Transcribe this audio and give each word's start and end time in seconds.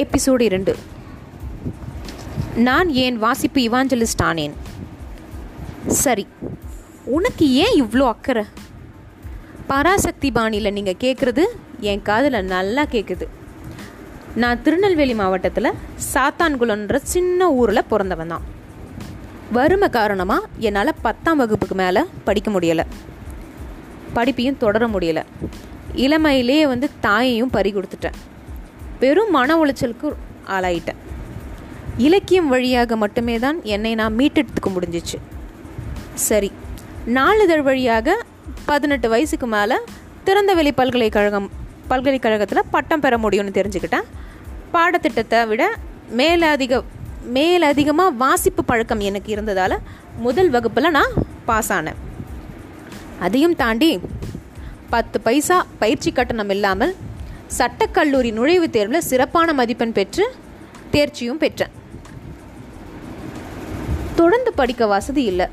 Episode 0.00 0.40
இரண்டு. 0.40 0.72
நான் 2.68 2.88
ஏன் 3.04 3.16
வாசிப்பு 3.18 3.60
இவாஞ்சலிஸ்ட் 3.60 4.22
ஆனேன்? 4.22 4.54
சரி 6.02 6.26
உனக்கு 7.16 7.44
ஏன் 7.64 7.76
இவ்வளோ 7.82 8.06
அக்கறை? 8.12 8.44
பராசக்தி 9.66 10.30
பாணியில் 10.30 10.72
நீங்கள் 10.72 11.00
கேட்குறது 11.00 11.44
என் 11.80 12.02
காதில் 12.02 12.44
நல்லா 12.44 12.82
கேட்குது 12.82 13.26
நான் 14.34 14.62
திருநெல்வேலி 14.62 15.14
மாவட்டத்தில் 15.14 15.70
சாத்தான்குளன்ற 16.12 16.96
சின்ன 17.02 17.50
ஊரில் 17.52 17.88
பிறந்தவன் 17.90 18.28
தான். 18.28 18.44
வறுமை 19.52 19.88
காரணமாக 19.88 20.48
என்னால் 20.58 20.98
பத்தாம் 21.02 21.36
வகுப்புக்கு 21.36 21.74
மேலே 21.74 22.02
படிக்க 22.24 22.50
முடியலை. 22.50 22.84
படிப்பையும் 24.14 24.62
தொடர 24.64 24.86
முடியலை. 24.86 25.22
இளமையிலேயே 25.94 26.66
வந்து 26.66 26.90
தாயையும் 27.00 27.50
பறி 27.50 27.72
கொடுத்துட்டேன். 27.72 28.18
பெரும் 29.02 29.30
மன 29.36 29.56
உளைச்சலுக்கு 29.62 30.08
ஆளாயிட்டேன். 30.56 31.00
இலக்கியம் 32.06 32.48
வழியாக 32.52 32.96
மட்டுமே 33.02 33.36
தான் 33.44 33.58
என்னை 33.74 33.92
நான் 34.00 34.16
மீட்டெடுத்துக்க 34.18 34.70
முடிஞ்சிச்சு. 34.76 35.18
சரி 36.28 36.50
நாளிதழ் 37.18 37.64
வழியாக 37.68 38.16
பதினெட்டு 38.70 39.08
வயசுக்கு 39.14 39.46
மேலே 39.54 39.76
திறந்தவெளி 40.26 40.70
பல்கலைக்கழகம் 40.80 41.48
பல்கலைக்கழகத்தில் 41.90 42.68
பட்டம் 42.74 43.02
பெற 43.04 43.14
முடியும்னு 43.24 43.56
தெரிஞ்சுக்கிட்டேன். 43.58 44.06
பாடத்திட்டத்தை 44.74 45.40
விட 45.50 45.64
மேலதிக 46.20 46.82
மேலதிகமாக 47.36 48.16
வாசிப்பு 48.22 48.62
பழக்கம் 48.64 49.04
எனக்கு 49.08 49.30
இருந்ததால் 49.34 49.76
முதல் 50.24 50.50
வகுப்பில் 50.54 50.94
நான் 50.96 51.14
பாஸ் 51.48 51.70
ஆனேன். 51.76 52.00
அதையும் 53.26 53.56
தாண்டி 53.62 53.90
பத்து 54.94 55.16
பைசா 55.26 55.56
பயிற்சி 55.82 56.10
கட்டணம் 56.12 56.52
இல்லாமல் 56.54 56.92
சட்டக்கல்லூரி 57.58 58.30
நுழைவுத் 58.32 58.70
தேர்வில் 58.70 59.00
சிறப்பான 59.00 59.52
மதிப்பெண் 59.52 59.92
பெற்று 59.92 60.34
தேர்ச்சியும் 60.92 61.32
பெற்றேன். 61.32 61.70
தொடர்ந்து 64.14 64.52
படிக்க 64.52 64.86
வசதி 64.86 65.22
இல்லை. 65.22 65.46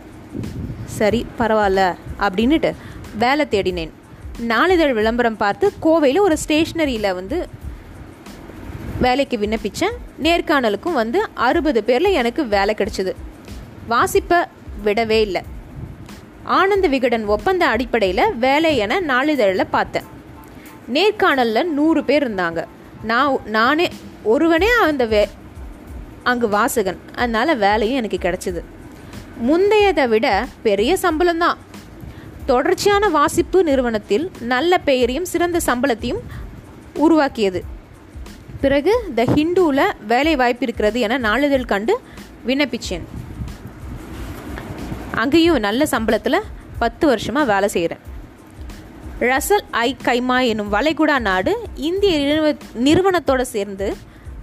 சரி 0.86 1.26
பரவாயில்ல 1.40 1.96
அப்படின்னுட்டு 2.20 2.76
வேலை 3.18 3.48
தேடினேன். 3.50 3.90
நாளிதழ் 4.38 4.94
விளம்பரம் 4.94 5.38
பார்த்து 5.38 5.72
கோவையில் 5.82 6.20
ஒரு 6.20 6.38
ஸ்டேஷ்னரியில் 6.48 7.14
வந்து 7.14 7.48
வேலைக்கு 9.02 9.38
விண்ணப்பித்தேன் 9.38 9.98
நேர்காணலுக்கும் 10.24 10.94
வந்து 10.94 11.30
அறுபது 11.34 11.84
பேரில் 11.84 12.12
எனக்கு 12.12 12.48
வேலை 12.48 12.76
கிடைச்சிது. 12.78 13.14
வாசிப்பை 13.90 14.46
விடவே 14.86 15.22
இல்லை. 15.22 15.42
ஆனந்த 16.44 16.88
விகடன் 16.88 17.26
ஒப்பந்த 17.26 17.68
அடிப்படையில் 17.68 18.36
வேலை 18.36 18.78
என 18.78 19.02
நாளிதழில் 19.02 19.68
பார்த்தேன். 19.70 20.22
நேர்காணலில் 20.92 21.64
நூறு 21.64 22.04
பேர் 22.04 22.36
இருந்தாங்க. 22.36 22.66
நான் 23.04 23.38
நானே 23.46 23.90
ஒருவனே 24.24 24.68
அந்த 24.82 25.06
வே 25.06 25.30
அங்கு 26.24 26.48
வாசகன். 26.48 26.98
அதனால் 27.16 27.58
வேலையும் 27.58 27.98
எனக்கு 27.98 28.18
கிடச்சிது. 28.18 28.64
முந்தையதை 29.48 30.08
விட 30.08 30.46
பெரிய 30.64 30.98
சம்பளம்தான். 31.02 31.56
தொடர்ச்சியான 32.46 33.10
வாசிப்பு 33.10 33.64
நிறுவனத்தில் 33.64 34.32
நல்ல 34.40 34.78
பெயரையும் 34.78 35.26
சிறந்த 35.26 35.60
சம்பளத்தையும் 35.66 36.22
உருவாக்கியது. 36.94 37.64
பிறகு 38.62 39.12
த 39.16 39.24
ஹிந்துவில் 39.24 39.92
வேலை 40.08 40.36
வாய்ப்பு 40.36 40.64
இருக்கிறது 40.64 41.00
என 41.00 41.18
நாளிதழ் 41.18 41.66
கண்டு 41.66 42.00
விண்ணப்பிச்சேன். 42.48 43.06
அங்கேயும் 45.16 45.60
நல்ல 45.60 45.86
சம்பளத்தில் 45.92 46.42
பத்து 46.80 47.08
வருஷமாக 47.08 47.54
வேலை 47.54 47.70
செய்கிறேன் 47.70 48.12
ரசல் 49.20 49.64
ஐ 49.72 49.96
கைமா 50.04 50.46
எனும் 50.48 50.74
வளைகுடா 50.74 51.20
நாடு 51.20 51.70
இந்திய 51.76 52.20
நிறுவ 52.20 52.56
நிறுவனத்தோடு 52.76 53.42
சேர்ந்து 53.42 53.96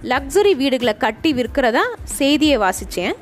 லக்ஸரி 0.03 0.55
வீடுகளை 0.55 0.97
கட்டி 0.97 1.33
விற்கிறதா 1.33 1.81
செய்தியை 2.03 2.57
வாசித்தேன் 2.57 3.13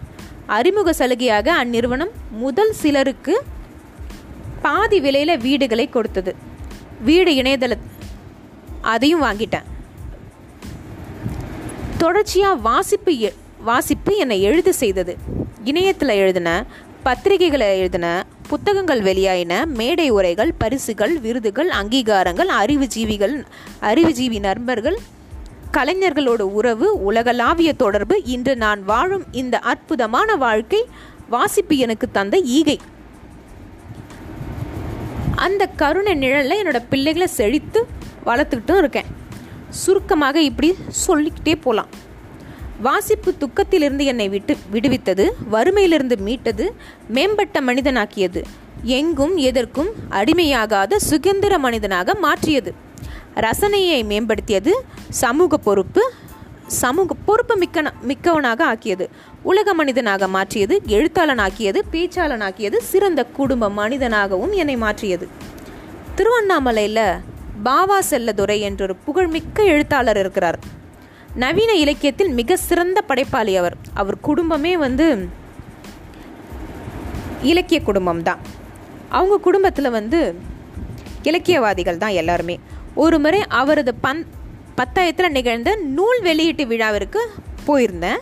அறிமுக 0.48 0.92
சலுகையாக 0.92 1.48
அந்நிறுவனம் 1.48 2.12
முதல் 2.30 2.72
சிலருக்கு 2.72 3.44
பாதி 4.62 5.00
விலையில் 5.00 5.38
வீடுகளை 5.38 5.90
கொடுத்தது. 5.90 6.36
வீடு 7.02 7.32
இணையதள 7.32 7.78
அதையும் 8.82 9.24
வாங்கிட்டேன். 9.24 9.64
தொடர்ச்சியாக 11.98 12.56
வாசிப்பு 12.56 13.34
வாசிப்பு 13.64 14.16
என்னை 14.16 14.42
எழுத 14.42 14.72
செய்தது. 14.72 15.18
இணையத்தில் 15.64 16.10
எழுதின 16.10 16.66
பத்திரிகைகளை 17.06 17.68
எழுதின 17.78 18.26
புத்தகங்கள் 18.48 19.02
வெளியாயின 19.02 19.66
மேடை 19.66 20.10
உரைகள் 20.10 20.54
பரிசுகள் 20.58 21.20
விருதுகள் 21.20 21.70
அங்கீகாரங்கள் 21.70 22.50
அறிவுஜீவிகள் 22.60 23.46
அறிவுஜீவி 23.82 24.40
நண்பர்கள் 24.40 24.98
கலைஞர்களோட 25.74 26.42
உறவு 26.42 26.88
உலகளாவிய 27.04 27.74
தொடர்பு 27.74 28.24
இன்று 28.26 28.56
நான் 28.56 28.84
வாழும் 28.84 29.24
இந்த 29.32 29.60
அற்புதமான 29.60 30.36
வாழ்க்கை 30.36 30.86
வாசிப்பு 31.30 31.78
எனக்கு 31.78 32.12
தந்த 32.12 32.38
ஈகை. 32.38 32.80
அந்த 35.36 35.68
கருணை 35.68 36.14
நிழலில் 36.14 36.66
என்னோட 36.66 36.82
பிள்ளைகளை 36.90 37.28
செழித்து 37.28 37.88
வளர்த்துக்கிட்டும் 38.26 38.78
இருக்கேன். 38.78 39.10
சுருக்கமாக 39.70 40.42
இப்படி 40.42 40.76
சொல்லிக்கிட்டே 41.08 41.56
போகலாம் 41.56 41.88
வாசிப்பு 42.82 43.34
துக்கத்திலிருந்து 43.40 44.04
என்னை 44.04 44.30
விட்டு 44.30 44.58
விடுவித்தது 44.72 45.26
வறுமையிலிருந்து 45.52 46.18
மீட்டது 46.18 46.76
மேம்பட்ட 47.08 47.62
மனிதனாக்கியது 47.62 48.42
எங்கும் 48.84 49.38
எதற்கும் 49.38 49.90
அடிமையாகாத 50.10 50.96
சுதந்திர 50.96 51.60
மனிதனாக 51.60 52.16
மாற்றியது. 52.16 52.74
ரசனையை 53.36 54.00
மேம்படுத்தியது 54.04 54.72
சமூக 55.10 55.58
பொறுப்பு 55.58 56.14
சமூக 56.68 57.16
பொறுப்பு 57.26 57.56
மிக்க 57.56 57.94
மிக்கவனாக 58.08 58.64
ஆக்கியது. 58.64 59.10
உலக 59.44 59.74
மனிதனாக 59.74 60.28
மாற்றியது 60.28 60.82
எழுத்தாளனாக்கியது 60.88 61.80
பேச்சாளனாக்கியது 61.92 62.78
சிறந்த 62.78 63.26
குடும்ப 63.26 63.70
மனிதனாகவும் 63.70 64.52
என்னை 64.52 64.78
மாற்றியது. 64.78 65.28
திருவண்ணாமலையில் 66.16 67.06
பாவா 67.64 68.00
செல்லதுரை 68.10 68.60
என்றொரு 68.60 68.96
புகழ்மிக்க 68.96 69.64
எழுத்தாளர் 69.64 70.18
இருக்கிறார். 70.18 70.60
நவீன 71.44 71.72
இலக்கியத்தில் 71.84 72.32
மிக 72.40 72.58
சிறந்த 72.68 73.00
படைப்பாளி 73.10 73.54
அவர். 73.62 73.76
அவர் 73.94 74.18
குடும்பமே 74.28 74.74
வந்து 74.86 75.08
இலக்கிய 77.52 77.80
குடும்பம் 77.90 78.24
தான். 78.28 78.42
அவங்க 79.18 79.36
குடும்பத்தில் 79.48 79.96
வந்து 79.98 80.20
இலக்கியவாதிகள் 81.30 82.02
தான் 82.04 82.18
எல்லாருமே. 82.22 82.56
ஒரு 83.04 83.18
முறை 83.20 83.40
அவரது 83.62 83.92
பன் 84.06 84.22
பத்தாயிரத்தில் 84.80 85.36
நிகழ்ந்த 85.38 85.70
நூல் 85.98 86.20
வெளியீட்டு 86.28 86.66
விழாவிற்கு 86.66 87.22
போயிருந்தேன். 87.68 88.22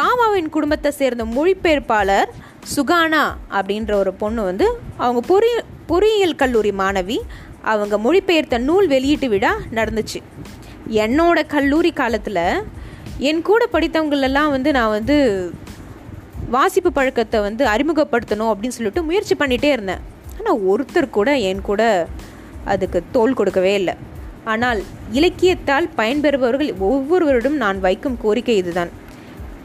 பாபாவின் 0.00 0.50
குடும்பத்தை 0.56 0.90
சேர்ந்த 1.00 1.24
மொழிபெயர்ப்பாளர் 1.36 2.30
சுகானா 2.74 3.24
அப்படின்ற 3.58 3.92
ஒரு 4.02 4.12
பொண்ணு 4.22 4.42
வந்து 4.50 4.66
அவங்க 5.04 5.20
பொறி 5.32 5.50
பொறியியல் 5.90 6.40
கல்லூரி 6.42 6.72
மாணவி 6.82 7.18
அவங்க 7.72 7.96
மொழிபெயர்த்த 8.06 8.58
நூல் 8.68 8.86
வெளியீட்டு 8.94 9.28
விழா 9.28 9.52
நடந்துச்சு. 9.78 10.20
என்னோட 10.88 11.46
கல்லூரி 11.46 11.92
காலத்தில் 11.92 12.64
என் 13.18 13.42
கூட 13.42 13.68
படித்தவங்களெல்லாம் 13.72 14.50
வந்து 14.50 14.72
நான் 14.72 14.90
வந்து 14.90 15.16
வாசிப்பு 16.48 16.92
பழக்கத்தை 16.92 17.40
வந்து 17.40 17.66
அறிமுகப்படுத்தணும் 17.66 18.50
அப்படின்னு 18.52 18.76
சொல்லிட்டு 18.78 19.02
முயற்சி 19.02 19.34
பண்ணிகிட்டே 19.34 19.64
இருந்தேன். 19.64 20.00
ஆனால் 20.38 20.60
ஒருத்தர் 20.60 21.10
கூட 21.10 21.38
என் 21.38 21.60
கூட 21.60 22.08
அதுக்கு 22.64 23.02
தோல் 23.12 23.34
கொடுக்கவே 23.34 23.74
இல்லை. 23.74 23.94
ஆனால் 24.44 24.82
இலக்கியத்தால் 25.12 25.88
பயன்பெறுபவர்கள் 25.96 26.78
ஒவ்வொருவரிடம் 26.78 27.56
நான் 27.56 27.80
வைக்கும் 27.80 28.18
கோரிக்கை 28.22 28.56
இதுதான். 28.56 28.90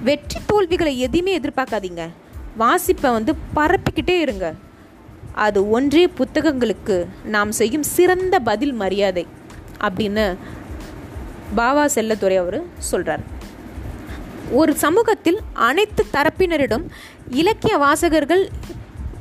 வெற்றி 0.03 0.39
தோல்விகளை 0.45 0.99
எதையுமே 0.99 1.39
எதிர்பார்க்காதீங்க. 1.39 2.09
வாசிப்பை 2.57 3.11
வந்து 3.11 3.33
பரப்பிக்கிட்டே 3.55 4.19
இருங்க. 4.19 4.53
அது 5.33 5.69
ஒன்றே 5.69 6.09
புத்தகங்களுக்கு 6.19 7.05
நாம் 7.23 7.51
செய்யும் 7.51 7.83
சிறந்த 7.83 8.39
பதில் 8.39 8.73
மரியாதை 8.73 9.27
அப்படின்னு 9.81 10.37
பாவா 11.55 11.85
செல்லத்துறை 11.95 12.37
அவர் 12.37 12.63
சொல்கிறார் 12.77 13.19
ஒரு 14.51 14.75
சமூகத்தில் 14.75 15.39
அனைத்து 15.53 16.05
தரப்பினரிடம் 16.13 16.85
இலக்கிய 17.29 17.77
வாசகர்கள் 17.77 18.49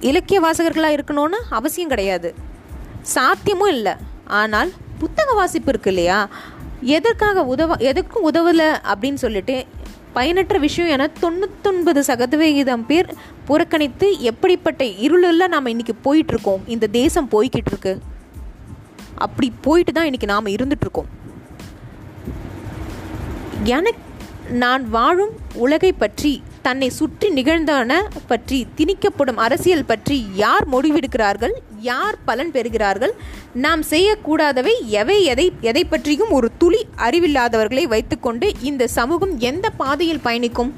இலக்கிய 0.01 0.41
வாசகர்களாக 0.41 0.97
இருக்கணும்னு 0.97 1.39
அவசியம் 1.51 1.89
கிடையாது. 1.89 2.35
சாத்தியமும் 3.15 3.69
இல்லை. 3.69 3.93
ஆனால் 4.27 4.73
புத்தக 4.99 5.33
வாசிப்பு 5.33 5.69
இருக்கு 5.69 5.91
இல்லையா? 5.91 6.29
எதற்காக 6.81 7.45
உதவ 7.45 7.77
எதற்கும் 7.77 8.33
உதவலை 8.33 8.77
அப்படின்னு 8.95 9.15
சொல்லிட்டு 9.15 9.65
பயனற்ற 10.13 10.59
விஷயம் 10.59 10.91
என 10.91 11.11
தொண்ணூத்தொன்பது 11.23 11.99
சதவிகிதம் 11.99 12.87
பேர் 12.87 13.15
புறக்கணித்து 13.45 14.21
எப்படிப்பட்ட 14.21 14.85
இருளில் 14.85 15.49
நாம் 15.49 15.67
இன்றைக்கி 15.67 15.95
போயிட்டுருக்கோம் 16.05 16.61
இந்த 16.67 16.87
தேசம் 16.87 17.29
போய்கிட்டு 17.31 17.67
இருக்கு. 17.67 18.01
அப்படி 19.15 19.53
போயிட்டு 19.61 19.93
தான் 19.93 20.07
இன்றைக்கி 20.07 20.25
நாம் 20.25 20.47
இருந்துகிட்ருக்கோம் 20.47 21.11
எனக் 23.67 24.03
நான் 24.51 24.83
வாழும் 24.91 25.33
உலகை 25.55 25.93
பற்றி 25.93 26.43
தன்னை 26.63 26.89
சுற்றி 26.91 27.29
நிகழ்ந்தன 27.31 27.93
பற்றி 28.27 28.67
திணிக்கப்படும் 28.77 29.37
அரசியல் 29.37 29.85
பற்றி 29.85 30.27
யார் 30.35 30.65
முடிவெடுக்கிறார்கள் 30.69 31.55
யார் 31.81 32.17
பலன் 32.25 32.51
பெறுகிறார்கள் 32.51 33.15
நாம் 33.55 33.83
செய்யக்கூடாதவை 33.91 34.75
எவை 34.87 35.25
எதை 35.25 35.53
எதை 35.61 35.85
பற்றியும் 35.85 36.31
ஒரு 36.31 36.51
துளி 36.59 36.87
அறிவில்லாதவர்களை 36.97 37.83
வைத்துக்கொண்டு 37.83 38.49
இந்த 38.61 38.87
சமூகம் 38.87 39.39
எந்த 39.39 39.71
பாதையில் 39.71 40.21
பயணிக்கும்? 40.21 40.73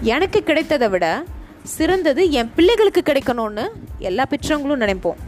எனக்கு 0.00 0.42
கிடைத்ததை 0.42 0.88
விட 0.88 1.24
சிறந்தது 1.62 2.30
என் 2.30 2.52
பிள்ளைகளுக்கு 2.54 3.02
கிடைக்கணும்னு 3.04 3.66
எல்லா 3.98 4.26
பெற்றவங்களும் 4.30 4.84
நினைப்போம். 4.84 5.20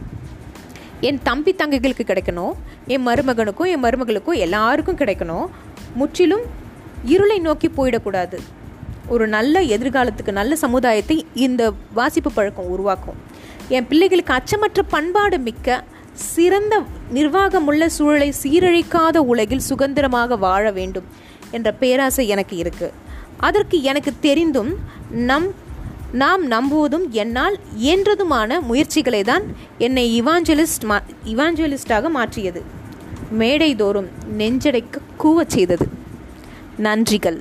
என் 1.01 1.19
தம்பி 1.23 1.55
தங்கைகளுக்கு 1.57 2.03
கிடைக்கணும் 2.05 2.53
என் 2.87 3.07
மருமகனுக்கும் 3.07 3.71
என் 3.73 3.83
மருமகளுக்கும் 3.83 4.41
எல்லாருக்கும் 4.45 4.97
கிடைக்கணும். 4.97 5.47
முற்றிலும் 5.99 6.45
இருளை 7.13 7.39
நோக்கி 7.39 7.67
போயிடக்கூடாது. 7.77 8.37
ஒரு 9.13 9.25
நல்ல 9.27 9.61
எதிர்காலத்துக்கு 9.75 10.31
நல்ல 10.31 10.55
சமுதாயத்தை 10.55 11.25
இந்த 11.45 11.71
வாசிப்பு 11.93 12.31
பழக்கம் 12.31 12.69
உருவாக்கும். 12.75 13.17
என் 13.69 13.87
பிள்ளைகளுக்கு 13.87 14.33
அச்சமற்ற 14.33 14.81
பண்பாடு 14.89 15.39
மிக்க 15.39 15.83
சிறந்த 16.13 16.73
நிர்வாகமுள்ள 17.13 17.85
சூழலை 17.97 18.33
சீரழிக்காத 18.43 19.17
உலகில் 19.17 19.67
சுதந்திரமாக 19.69 20.35
வாழ 20.35 20.71
வேண்டும் 20.71 21.07
என்ற 21.51 21.71
பேராசை 21.71 22.27
எனக்கு 22.27 22.55
இருக்கு. 22.57 22.89
அதற்கு 23.37 23.77
எனக்கு 23.81 24.13
தெரிந்தும் 24.19 24.71
நம் 25.29 25.47
நாம் 26.21 26.43
நம்புவதும் 26.51 27.05
என்னால் 27.09 27.55
இயன்றதுமான 27.83 28.59
முயற்சிகளை 28.69 29.21
தான் 29.23 29.45
என்னை 29.77 30.05
இவாஞ்சலிஸ்ட் 30.21 30.85
மா 30.89 30.97
இவாஞ்சலிஸ்டாக 31.25 32.09
மாற்றியது. 32.17 32.61
மேடை 33.31 33.75
தோறும் 33.75 34.09
நெஞ்சடைக்க 34.37 35.01
கூவச் 35.23 35.49
செய்தது. 35.49 35.87
நன்றிகள். 36.77 37.39